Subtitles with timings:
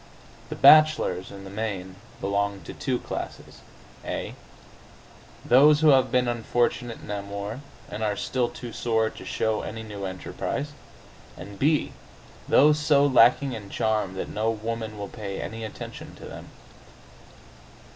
[0.49, 3.61] The bachelors, in the main, belong to two classes:
[4.03, 4.33] (a)
[5.45, 9.83] those who have been unfortunate in amour, and are still too sore to show any
[9.83, 10.71] new enterprise,
[11.37, 11.93] and (b)
[12.49, 16.49] those so lacking in charm that no woman will pay any attention to them.